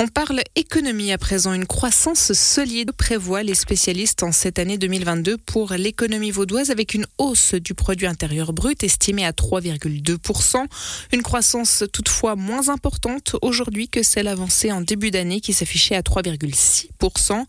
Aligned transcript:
On 0.00 0.08
parle 0.08 0.42
économie 0.56 1.12
à 1.12 1.18
présent. 1.18 1.52
Une 1.52 1.66
croissance 1.66 2.32
solide 2.32 2.90
prévoit 2.90 3.44
les 3.44 3.54
spécialistes 3.54 4.24
en 4.24 4.32
cette 4.32 4.58
année 4.58 4.76
2022 4.76 5.36
pour 5.36 5.72
l'économie 5.74 6.32
vaudoise 6.32 6.72
avec 6.72 6.94
une 6.94 7.06
hausse 7.16 7.54
du 7.54 7.74
produit 7.74 8.08
intérieur 8.08 8.52
brut 8.52 8.82
estimée 8.82 9.24
à 9.24 9.30
3,2%. 9.30 10.64
Une 11.12 11.22
croissance 11.22 11.84
toutefois 11.92 12.34
moins 12.34 12.70
importante 12.70 13.36
aujourd'hui 13.40 13.88
que 13.88 14.02
celle 14.02 14.26
avancée 14.26 14.72
en 14.72 14.80
début 14.80 15.12
d'année 15.12 15.40
qui 15.40 15.52
s'affichait 15.52 15.94
à 15.94 16.02
3,6%. 16.02 17.44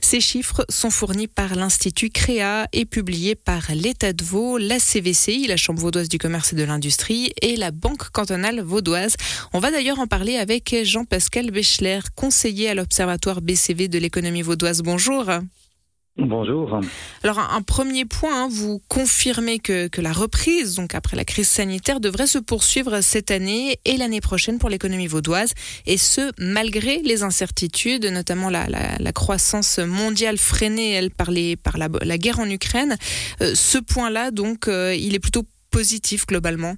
Ces 0.00 0.20
chiffres 0.22 0.64
sont 0.70 0.90
fournis 0.90 1.28
par 1.28 1.54
l'Institut 1.54 2.08
Créa 2.08 2.66
et 2.72 2.86
publiés 2.86 3.34
par 3.34 3.64
l'État 3.74 4.14
de 4.14 4.24
Vaud, 4.24 4.56
la 4.56 4.78
CVCI, 4.78 5.46
la 5.48 5.58
Chambre 5.58 5.82
vaudoise 5.82 6.08
du 6.08 6.16
commerce 6.16 6.54
et 6.54 6.56
de 6.56 6.64
l'industrie 6.64 7.30
et 7.42 7.56
la 7.56 7.72
Banque 7.72 8.08
cantonale 8.08 8.62
vaudoise. 8.62 9.16
On 9.52 9.58
va 9.58 9.70
d'ailleurs 9.70 9.98
en 9.98 10.06
parler 10.06 10.38
avec 10.38 10.74
Jean-Pascal 10.82 11.50
Béchelet 11.50 11.89
conseiller 12.14 12.68
à 12.68 12.74
l'Observatoire 12.74 13.40
BCV 13.40 13.88
de 13.88 13.98
l'économie 13.98 14.42
vaudoise. 14.42 14.82
Bonjour. 14.82 15.26
Bonjour. 16.16 16.80
Alors 17.22 17.38
un, 17.38 17.62
premier 17.62 18.04
point, 18.04 18.44
hein, 18.44 18.48
vous 18.50 18.82
confirmez 18.88 19.58
que, 19.58 19.88
la 20.00 20.12
reprise, 20.12 20.74
donc 20.74 20.94
après 20.94 21.16
la 21.16 21.24
crise 21.24 21.48
sanitaire, 21.48 22.00
devrait 22.00 22.26
se 22.26 22.38
poursuivre 22.38 23.00
cette 23.00 23.30
année 23.30 23.78
et 23.84 23.96
l'année 23.96 24.20
prochaine 24.20 24.58
pour 24.58 24.68
l'économie 24.68 25.06
vaudoise, 25.06 25.52
et 25.86 25.96
ce 25.96 26.32
malgré 26.38 26.98
les 26.98 27.22
incertitudes, 27.22 28.04
notamment 28.04 28.50
la, 28.50 29.12
croissance 29.12 29.78
mondiale 29.78 30.36
freinée 30.36 30.92
elle, 30.92 31.10
par, 31.10 31.30
par 31.62 31.78
la, 31.78 32.18
guerre 32.18 32.40
en 32.40 32.50
Ukraine. 32.50 32.96
Euh, 33.40 33.52
ce 33.54 33.78
point-là, 33.78 34.30
donc, 34.30 34.68
euh, 34.68 34.94
il 34.94 35.14
est 35.14 35.20
plutôt 35.20 35.44
positif 35.70 36.26
globalement. 36.26 36.76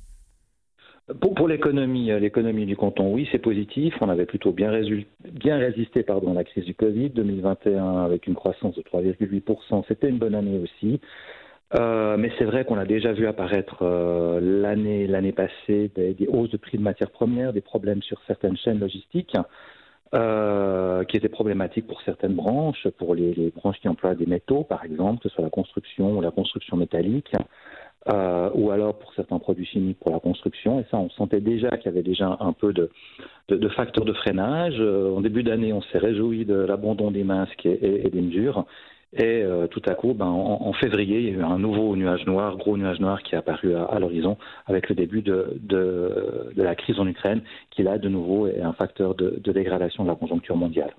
Pour, 1.21 1.49
l'économie, 1.49 2.11
euh, 2.11 2.19
l'économie 2.19 2.67
du 2.67 2.77
canton, 2.77 3.13
oui, 3.13 3.29
c'est 3.33 3.39
positif. 3.39 3.95
On 4.01 4.09
avait 4.09 4.27
plutôt 4.27 4.53
bien, 4.53 4.71
résisté 4.71 6.05
à 6.09 6.33
la 6.35 6.45
crise 6.45 6.65
du 6.65 6.75
Covid 6.75 7.11
2021 7.11 8.05
avec 8.05 8.27
une 8.27 8.35
croissance 8.35 8.75
de 8.75 8.83
3,8%. 8.83 9.85
C'était 9.89 10.09
une 10.09 10.19
bonne 10.19 10.35
année 10.35 10.59
aussi. 10.59 11.01
Euh, 11.75 12.17
mais 12.19 12.31
c'est 12.39 12.45
vrai 12.45 12.65
qu'on 12.65 12.79
a 12.79 12.85
déjà 12.85 13.13
vu 13.13 13.27
apparaître 13.27 13.79
euh, 13.81 14.41
l'année 14.43 15.07
l'année 15.07 15.33
passée 15.33 15.91
des, 15.95 16.29
hausses 16.29 16.51
de 16.51 16.59
prix 16.59 16.77
de 16.77 16.83
matières 16.83 17.11
premières, 17.11 17.55
des 17.55 17.63
problèmes 17.63 18.03
sur 18.03 18.21
certaines 18.27 18.57
chaînes 18.57 18.79
logistiques. 18.79 19.37
qui 21.09 21.17
étaient 21.17 21.31
problématiques 21.31 21.87
pour 21.87 22.03
certaines 22.03 22.35
branches, 22.35 22.87
pour 22.99 23.15
les, 23.15 23.51
branches 23.57 23.81
qui 23.81 23.89
emploient 23.89 24.15
des 24.15 24.27
métaux, 24.27 24.63
par 24.63 24.85
exemple, 24.85 25.23
que 25.23 25.29
ce 25.31 25.35
soit 25.35 25.45
la 25.45 25.51
construction 25.51 26.19
ou 26.19 26.21
la 26.21 26.31
construction 26.31 26.77
métallique. 26.77 27.33
Euh, 28.09 28.51
ou 28.55 28.73
alors 28.73 28.99
pour 28.99 29.15
certains 29.15 29.39
produits 29.39 29.67
chimiques 29.67 30.01
pour 30.01 30.11
la 30.11 30.19
construction. 30.19 30.81
Et 30.81 30.85
ça, 30.91 30.99
on 30.99 31.09
sentait 31.11 31.41
déjà 31.41 31.71
qu'il 31.77 31.87
y 31.87 31.89
avait 31.89 32.03
déjà 32.03 32.37
un 32.41 32.53
peu 32.53 32.73
de, 32.73 32.91
de, 33.49 33.69
facteurs 33.69 34.05
de 34.05 34.13
freinage. 34.13 34.75
Euh, 34.81 35.15
en 35.15 35.21
début 35.21 35.45
d'année, 35.45 35.73
on 35.73 35.83
s'est 35.83 35.99
réjoui 35.99 36.45
de 36.45 36.55
l'abandon 36.55 37.13
des 37.13 37.23
masques 37.23 37.65
et, 37.65 38.11
des 38.11 38.21
mesures. 38.21 38.67
Et 39.15 39.43
euh, 39.43 39.69
tout 39.69 39.83
à 39.87 39.95
coup, 39.95 40.15
ben, 40.15 40.27
en, 40.27 40.73
février, 40.73 41.19
il 41.19 41.25
y 41.27 41.29
a 41.29 41.33
eu 41.33 41.45
un 41.45 41.59
nouveau 41.59 41.95
nuage 41.95 42.27
noir, 42.27 42.57
gros 42.57 42.77
nuage 42.77 42.99
noir 42.99 43.23
qui 43.23 43.35
est 43.35 43.39
apparu 43.39 43.75
à, 43.77 43.99
l'horizon 44.01 44.37
avec 44.67 44.89
le 44.89 44.97
début 44.97 45.23
de, 45.23 45.59
de, 45.61 46.51
de, 46.57 46.63
la 46.63 46.75
crise 46.75 46.99
en 46.99 47.07
Ukraine, 47.07 47.43
qui 47.71 47.83
là, 47.85 47.99
de 47.99 48.09
nouveau, 48.09 48.49
est 48.49 48.63
un 48.63 48.73
facteur 48.73 49.15
de, 49.15 49.39
de 49.39 49.53
dégradation 49.53 50.03
de 50.03 50.09
la 50.09 50.17
conjoncture 50.17 50.57
mondiale. 50.57 50.93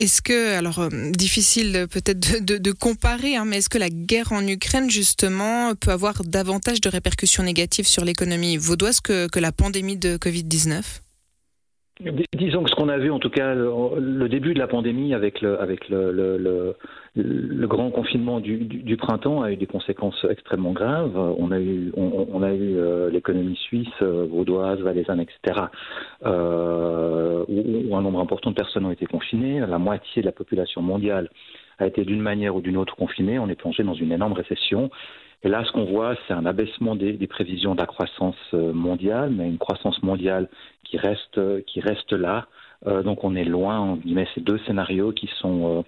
Est-ce 0.00 0.20
que, 0.22 0.56
alors 0.56 0.80
euh, 0.80 0.88
difficile 1.12 1.86
peut-être 1.90 2.44
de, 2.44 2.72
comparer, 2.72 3.36
hein, 3.36 3.44
mais 3.46 3.58
est-ce 3.58 3.68
que 3.68 3.78
la 3.78 3.90
guerre 3.90 4.32
en 4.32 4.46
Ukraine 4.46 4.90
justement 4.90 5.74
peut 5.74 5.92
avoir 5.92 6.24
davantage 6.24 6.80
de 6.80 6.88
répercussions 6.88 7.42
négatives 7.42 7.86
sur 7.86 8.04
l'économie 8.04 8.56
vaudoise 8.56 9.00
que, 9.00 9.28
la 9.38 9.52
pandémie 9.52 9.96
de 9.96 10.16
Covid-19 10.16 11.00
Disons 12.34 12.64
que 12.64 12.70
ce 12.70 12.74
qu'on 12.74 12.88
a 12.88 12.98
vu, 12.98 13.12
en 13.12 13.20
tout 13.20 13.30
cas, 13.30 13.54
le, 13.54 14.28
début 14.28 14.54
de 14.54 14.58
la 14.58 14.66
pandémie 14.66 15.14
avec 15.14 15.40
le, 15.40 16.74
grand 17.66 17.90
confinement 17.90 18.40
du, 18.40 18.96
printemps 18.96 19.42
a 19.42 19.52
eu 19.52 19.56
des 19.56 19.66
conséquences 19.66 20.26
extrêmement 20.28 20.72
graves. 20.72 21.16
On 21.16 21.52
a 21.52 21.60
eu, 21.60 21.92
euh, 21.96 23.10
l'économie 23.10 23.56
suisse, 23.56 23.88
euh, 24.00 24.26
vaudoise, 24.28 24.80
valaisanne, 24.80 25.20
etc., 25.20 25.66
où, 27.52 27.96
un 27.96 28.02
nombre 28.02 28.20
important 28.20 28.50
de 28.50 28.56
personnes 28.56 28.86
ont 28.86 28.90
été 28.90 29.06
confinées. 29.06 29.60
La 29.60 29.78
moitié 29.78 30.22
de 30.22 30.26
la 30.26 30.32
population 30.32 30.82
mondiale 30.82 31.28
a 31.78 31.86
été 31.86 32.04
d'une 32.04 32.20
manière 32.20 32.56
ou 32.56 32.60
d'une 32.60 32.76
autre 32.76 32.96
confinée. 32.96 33.38
On 33.38 33.48
est 33.48 33.54
plongé 33.54 33.82
dans 33.82 33.94
une 33.94 34.12
énorme 34.12 34.32
récession. 34.32 34.90
Et 35.44 35.48
là, 35.48 35.64
ce 35.64 35.72
qu'on 35.72 35.84
voit, 35.84 36.14
c'est 36.26 36.34
un 36.34 36.46
abaissement 36.46 36.94
des, 36.94 37.14
des, 37.14 37.26
prévisions 37.26 37.74
de 37.74 37.80
la 37.80 37.86
croissance 37.86 38.36
euh, 38.54 38.72
mondiale, 38.72 39.30
mais 39.30 39.48
une 39.48 39.58
croissance 39.58 40.00
mondiale 40.02 40.48
qui 40.84 40.98
reste, 40.98 41.40
qui 41.64 41.80
reste 41.80 42.12
là. 42.12 42.46
Euh, 42.86 43.02
donc 43.02 43.24
on 43.24 43.34
est 43.34 43.44
loin, 43.44 43.80
on 43.80 43.98
met 44.08 44.28
ces 44.34 44.40
deux 44.40 44.58
scénarios 44.66 45.12
qui 45.12 45.28
sont, 45.38 45.78
euh, 45.78 45.82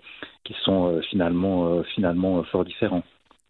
qui 0.44 0.54
sont 0.64 1.00
finalement, 1.10 1.82
finalement 1.94 2.42
fort 2.44 2.64
différents. 2.64 3.02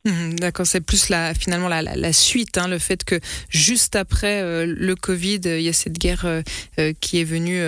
Mhm, 0.07 0.39
d'accord, 0.39 0.67
c'est 0.67 0.83
plus 0.83 1.09
la, 1.09 1.33
finalement 1.33 1.69
la, 1.69 1.81
la, 1.81 2.13
suite, 2.13 2.59
hein, 2.59 2.69
le 2.69 2.79
fait 2.79 3.05
que 3.05 3.19
juste 3.49 3.97
après 3.97 4.43
euh, 4.43 4.67
le 4.67 4.95
Covid, 4.97 5.41
il 5.47 5.63
y 5.63 5.69
a 5.71 5.73
cette 5.73 5.99
guerre 5.99 6.27
euh, 6.27 6.43
euh, 6.79 6.93
qui 7.01 7.21
est 7.21 7.25
venue, 7.25 7.63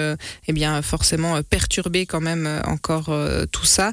eh 0.47 0.52
bien 0.52 0.82
forcément 0.82 1.42
perturber 1.42 2.04
quand 2.04 2.20
même 2.20 2.60
encore 2.66 3.10
tout 3.52 3.64
ça. 3.64 3.92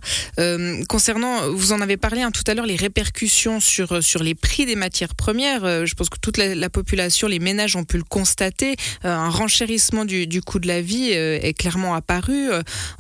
concernant, 0.89 1.49
vous 1.51 1.71
en 1.71 1.79
avez 1.79 1.95
parlé 1.95 2.21
hein, 2.21 2.31
tout 2.31 2.43
à 2.47 2.53
l'heure, 2.53 2.65
les 2.65 2.75
répercussions 2.75 3.59
sur 3.59 4.03
sur 4.03 4.23
les 4.23 4.35
prix 4.35 4.65
des 4.65 4.75
matières 4.75 5.15
premières. 5.15 5.85
je 5.85 5.93
pense 5.93 6.09
que 6.09 6.19
toute 6.19 6.37
la, 6.37 6.69
population, 6.69 7.27
les 7.27 7.39
ménages 7.39 7.75
ont 7.75 7.85
pu 7.85 7.97
le 7.97 8.03
constater. 8.03 8.75
un 9.03 9.29
renchérissement 9.29 10.05
du, 10.05 10.27
du, 10.27 10.41
coût 10.41 10.59
de 10.59 10.67
la 10.67 10.81
vie 10.81 11.11
est 11.11 11.57
clairement 11.57 11.95
apparu. 11.95 12.49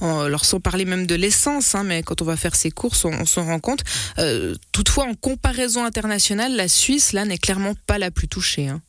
on 0.01 0.27
leur 0.27 0.45
sont 0.45 0.59
parlé 0.59 0.85
même 0.85 1.05
de 1.05 1.15
l'essence, 1.15 1.75
hein, 1.75 1.83
mais 1.83 2.03
quand 2.03 2.21
on 2.21 2.25
va 2.25 2.37
faire 2.37 2.55
ses 2.55 2.71
courses, 2.71 3.05
on, 3.05 3.13
on 3.13 3.25
s'en 3.25 3.45
rend 3.45 3.59
compte. 3.59 3.83
toutefois, 4.71 5.05
on 5.09 5.15
comparaison 5.33 5.83
internationale, 5.83 6.55
la 6.55 6.67
Suisse, 6.67 7.11
là, 7.13 7.25
n'est 7.25 7.37
clairement 7.37 7.73
pas 7.87 7.97
la 7.97 8.11
plus 8.11 8.27
touchée. 8.27 8.67
Hein. 8.67 8.81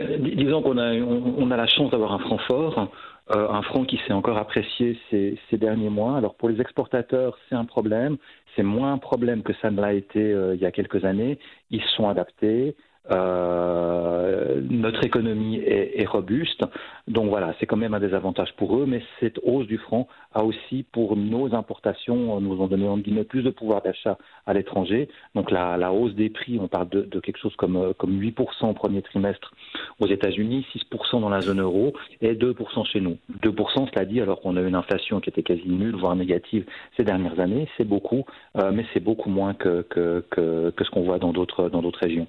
Euh, 0.00 0.16
disons 0.18 0.62
qu'on 0.62 0.78
a, 0.78 1.56
la 1.56 1.66
chance 1.66 1.90
d'avoir 1.90 2.12
un 2.12 2.18
franc 2.20 2.38
fort, 2.38 2.90
euh, 3.34 3.48
un 3.50 3.62
franc 3.62 3.84
qui 3.84 3.98
s'est 4.06 4.14
encore 4.14 4.38
apprécié 4.38 4.98
ces, 5.10 5.38
derniers 5.52 5.90
mois. 5.90 6.16
Alors 6.16 6.34
pour 6.36 6.48
les 6.48 6.60
exportateurs, 6.60 7.36
c'est 7.48 7.54
un 7.54 7.66
problème. 7.66 8.16
C'est 8.54 8.62
moins 8.62 8.92
un 8.94 8.98
problème 8.98 9.42
que 9.42 9.52
ça 9.60 9.70
ne 9.70 9.80
l'a 9.80 9.92
été 9.92 10.20
euh, 10.20 10.54
il 10.54 10.60
y 10.60 10.66
a 10.66 10.70
quelques 10.70 11.04
années. 11.04 11.38
Ils 11.70 11.82
sont 11.96 12.08
adaptés. 12.08 12.74
Euh, 13.10 14.60
notre 14.68 15.04
économie 15.04 15.56
est, 15.56 16.00
est, 16.00 16.04
robuste, 16.06 16.64
donc 17.06 17.28
voilà, 17.28 17.54
c'est 17.58 17.66
quand 17.66 17.76
même 17.76 17.94
un 17.94 18.00
désavantage 18.00 18.52
pour 18.56 18.76
eux, 18.76 18.86
mais 18.86 19.02
cette 19.20 19.38
hausse 19.42 19.66
du 19.66 19.78
franc 19.78 20.08
a 20.34 20.44
aussi 20.44 20.84
pour 20.92 21.16
nos 21.16 21.54
importations, 21.54 22.40
nous 22.40 22.60
ont 22.60 22.66
donné 22.66 22.86
en 22.86 22.98
guillemets 22.98 23.24
plus 23.24 23.42
de 23.42 23.50
pouvoir 23.50 23.82
d'achat 23.82 24.18
à 24.46 24.52
l'étranger. 24.52 25.08
Donc 25.34 25.50
la, 25.50 25.76
la, 25.76 25.92
hausse 25.92 26.14
des 26.14 26.28
prix, 26.28 26.58
on 26.60 26.68
parle 26.68 26.88
de, 26.90 27.02
de 27.02 27.20
quelque 27.20 27.38
chose 27.38 27.54
comme, 27.56 27.94
comme 27.94 28.20
8% 28.20 28.34
au 28.68 28.72
premier 28.74 29.02
trimestre 29.02 29.54
aux 30.00 30.06
États-Unis, 30.06 30.66
6% 30.92 31.20
dans 31.20 31.30
la 31.30 31.40
zone 31.40 31.60
euro 31.60 31.94
et 32.20 32.34
2% 32.34 32.86
chez 32.86 33.00
nous. 33.00 33.16
2%, 33.42 33.88
cela 33.90 34.04
dit, 34.04 34.20
alors 34.20 34.40
qu'on 34.40 34.56
a 34.56 34.60
une 34.60 34.74
inflation 34.74 35.20
qui 35.20 35.30
était 35.30 35.42
quasi 35.42 35.66
nulle, 35.66 35.96
voire 35.96 36.16
négative 36.16 36.66
ces 36.96 37.04
dernières 37.04 37.40
années, 37.40 37.68
c'est 37.76 37.88
beaucoup, 37.88 38.24
euh, 38.56 38.70
mais 38.72 38.84
c'est 38.92 39.00
beaucoup 39.00 39.30
moins 39.30 39.54
que, 39.54 39.82
que, 39.82 40.24
que, 40.30 40.70
que 40.70 40.84
ce 40.84 40.90
qu'on 40.90 41.02
voit 41.02 41.18
dans 41.18 41.32
d'autres 41.32 41.68
dans 41.68 41.82
d'autres 41.82 42.00
régions. 42.00 42.26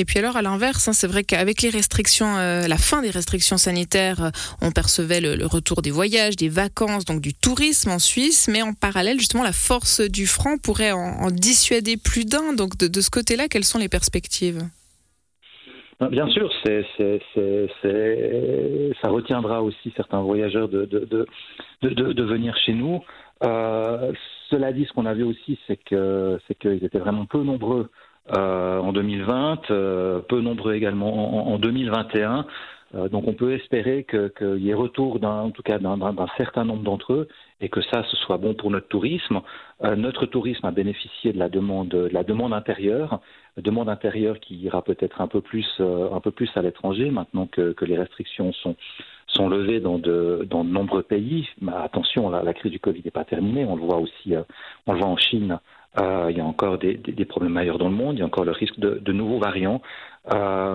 Et 0.00 0.04
puis 0.04 0.20
alors 0.20 0.36
à 0.36 0.42
l'inverse, 0.42 0.86
hein, 0.86 0.92
c'est 0.92 1.08
vrai 1.08 1.24
qu'avec 1.24 1.60
les 1.60 1.70
restrictions, 1.70 2.36
euh, 2.38 2.68
la 2.68 2.76
fin 2.76 3.02
des 3.02 3.10
restrictions 3.10 3.56
sanitaires, 3.56 4.22
euh, 4.22 4.30
on 4.62 4.70
percevait 4.70 5.20
le, 5.20 5.44
retour 5.44 5.82
des 5.82 5.90
voyages, 5.90 6.36
des 6.36 6.48
vacances, 6.48 7.04
donc 7.04 7.20
du 7.20 7.34
tourisme 7.34 7.90
en 7.90 7.98
Suisse, 7.98 8.48
mais 8.48 8.62
en 8.62 8.74
parallèle 8.74 9.18
justement 9.18 9.42
la 9.42 9.50
force 9.50 10.00
du 10.00 10.28
franc 10.28 10.56
pourrait 10.62 10.92
en, 10.92 11.32
dissuader 11.32 11.96
plus 11.96 12.24
d'un. 12.24 12.52
Donc 12.52 12.76
de, 12.78 13.00
ce 13.00 13.10
côté-là, 13.10 13.48
quelles 13.48 13.64
sont 13.64 13.78
les 13.78 13.88
perspectives? 13.88 14.62
Ben, 15.98 16.08
Bien 16.10 16.28
sûr, 16.28 16.48
ça 16.62 16.70
retiendra 19.10 19.64
aussi 19.64 19.92
certains 19.96 20.22
voyageurs 20.22 20.68
de, 20.68 21.26
venir 21.82 22.56
chez 22.64 22.72
nous. 22.72 23.02
Euh, 23.44 24.12
cela 24.48 24.72
dit, 24.72 24.84
ce 24.84 24.92
qu'on 24.92 25.06
avait 25.06 25.24
aussi, 25.24 25.58
c'est 25.66 25.76
que 25.76 26.38
c'est 26.46 26.56
qu'ils 26.56 26.84
étaient 26.84 26.98
vraiment 26.98 27.26
peu 27.26 27.42
nombreux 27.42 27.90
euh, 28.36 28.78
en 28.78 28.92
2020, 28.92 29.70
euh, 29.70 30.20
peu 30.20 30.40
nombreux 30.40 30.74
également 30.74 31.48
en, 31.52 31.58
2021. 31.58 32.46
Euh, 32.94 33.08
donc 33.08 33.26
on 33.26 33.34
peut 33.34 33.52
espérer 33.52 34.04
qu'il 34.08 34.58
y 34.58 34.70
ait 34.70 34.74
retour 34.74 35.18
d'un, 35.18 35.42
en 35.42 35.50
tout 35.50 35.62
cas 35.62 35.78
d'un, 35.78 35.98
certain 36.36 36.64
nombre 36.64 36.82
d'entre 36.82 37.12
eux 37.12 37.28
et 37.60 37.68
que 37.68 37.80
ça 37.82 38.02
ce 38.10 38.16
soit 38.16 38.38
bon 38.38 38.54
pour 38.54 38.70
notre 38.70 38.88
tourisme. 38.88 39.40
notre 39.96 40.26
tourisme 40.26 40.66
a 40.66 40.70
bénéficié 40.70 41.32
de 41.32 41.38
la 41.38 41.48
demande, 41.48 41.88
de 41.88 42.08
la 42.12 42.22
demande 42.22 42.52
intérieure, 42.52 43.20
demande 43.56 43.88
intérieure 43.88 44.40
qui 44.40 44.56
ira 44.56 44.82
peut-être 44.82 45.20
un 45.20 45.28
peu 45.28 45.40
plus, 45.40 45.68
un 45.80 46.20
peu 46.20 46.30
plus 46.30 46.50
à 46.54 46.62
l'étranger 46.62 47.10
maintenant 47.10 47.46
que, 47.46 47.72
que 47.72 47.84
les 47.84 47.98
restrictions 47.98 48.52
sont 48.52 48.76
sont 49.26 49.50
levées 49.50 49.80
dans 49.80 49.98
de, 49.98 50.46
dans 50.48 50.64
de 50.64 50.70
nombreux 50.70 51.02
pays. 51.02 51.46
Mais 51.60 51.72
attention, 51.72 52.30
la, 52.30 52.42
la 52.42 52.54
crise 52.54 52.72
du 52.72 52.80
Covid 52.80 53.02
n'est 53.04 53.10
pas 53.10 53.24
terminée. 53.24 53.66
On 53.66 53.76
le 53.76 53.82
voit 53.82 53.98
aussi, 53.98 54.34
on 54.86 54.92
le 54.94 54.98
voit 54.98 55.08
en 55.08 55.18
Chine 55.18 55.52
euh, 55.52 55.58
il 55.96 56.36
y 56.36 56.40
a 56.40 56.44
encore 56.44 56.78
des, 56.78 56.94
des, 56.94 57.24
problèmes 57.24 57.56
ailleurs 57.56 57.78
dans 57.78 57.88
le 57.88 57.94
monde, 57.94 58.16
il 58.16 58.20
y 58.20 58.22
a 58.22 58.26
encore 58.26 58.44
le 58.44 58.52
risque 58.52 58.78
de, 58.78 58.98
de 59.02 59.12
nouveaux 59.12 59.38
variants. 59.38 59.80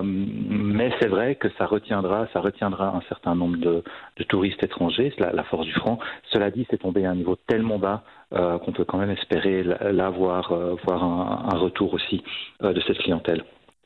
mais 0.02 0.90
c'est 1.00 1.08
vrai 1.08 1.36
que 1.36 1.48
ça 1.56 1.66
retiendra, 1.66 2.26
ça 2.32 2.40
retiendra 2.40 2.94
un 2.96 3.00
certain 3.08 3.34
nombre 3.34 3.56
de, 3.56 3.82
touristes 4.28 4.62
étrangers, 4.62 5.14
la, 5.18 5.32
la, 5.32 5.44
force 5.44 5.64
du 5.66 5.72
franc. 5.72 5.98
Cela 6.30 6.50
dit, 6.50 6.66
c'est 6.70 6.78
tombé 6.78 7.06
à 7.06 7.10
un 7.10 7.14
niveau 7.14 7.36
tellement 7.36 7.78
bas 7.78 8.02
qu'on 8.30 8.72
peut 8.72 8.84
quand 8.84 8.98
même 8.98 9.10
espérer 9.10 9.62
là 9.62 10.10
voir, 10.10 10.52
voir 10.84 11.04
un, 11.04 11.54
un, 11.54 11.58
retour 11.58 11.94
aussi 11.94 12.22
de 12.60 12.80
cette 12.86 12.98
clientèle. 12.98 13.44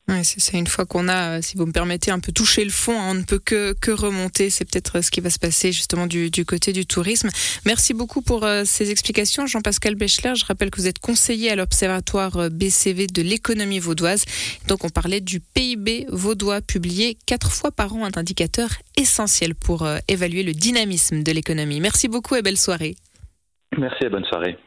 Ouais, 0.09 0.23
c'est 0.23 0.57
une 0.57 0.65
fois 0.65 0.87
qu'on 0.87 1.07
a, 1.07 1.37
euh, 1.37 1.41
si 1.43 1.55
vous 1.55 1.67
me 1.67 1.71
permettez, 1.71 2.09
un 2.09 2.19
peu 2.19 2.31
touché 2.31 2.63
le 2.63 2.71
fond, 2.71 2.99
hein, 2.99 3.09
on 3.11 3.13
ne 3.13 3.21
peut 3.21 3.37
que, 3.37 3.73
que 3.79 3.91
remonter. 3.91 4.49
C'est 4.49 4.65
peut-être 4.65 4.97
euh, 4.97 5.01
ce 5.03 5.11
qui 5.11 5.21
va 5.21 5.29
se 5.29 5.37
passer 5.37 5.71
justement 5.71 6.07
du, 6.07 6.31
du 6.31 6.45
côté 6.45 6.73
du 6.73 6.87
tourisme. 6.87 7.29
Merci 7.63 7.93
beaucoup 7.93 8.23
pour 8.23 8.43
euh, 8.43 8.63
ces 8.65 8.89
explications, 8.89 9.45
Jean-Pascal 9.45 9.93
Bechler. 9.93 10.33
Je 10.35 10.45
rappelle 10.45 10.71
que 10.71 10.81
vous 10.81 10.87
êtes 10.87 10.97
conseiller 10.97 11.51
à 11.51 11.55
l'Observatoire 11.55 12.49
BCV 12.49 13.05
de 13.05 13.21
l'économie 13.21 13.77
vaudoise. 13.77 14.25
Donc 14.67 14.83
on 14.83 14.89
parlait 14.89 15.21
du 15.21 15.41
PIB 15.41 16.07
vaudois 16.09 16.61
publié 16.61 17.15
quatre 17.27 17.51
fois 17.51 17.71
par 17.71 17.93
an, 17.93 18.05
un 18.05 18.19
indicateur 18.19 18.69
essentiel 18.97 19.53
pour 19.53 19.87
évaluer 20.07 20.41
le 20.41 20.53
dynamisme 20.53 21.21
de 21.21 21.31
l'économie. 21.31 21.81
Merci 21.81 22.07
beaucoup 22.07 22.35
et 22.35 22.41
belle 22.41 22.57
soirée. 22.57 22.95
Merci 23.77 24.05
et 24.05 24.09
bonne 24.09 24.25
soirée. 24.25 24.57